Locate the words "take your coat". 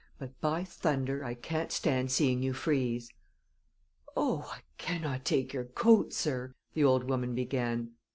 5.25-6.11